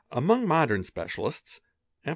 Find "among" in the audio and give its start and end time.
0.11-0.47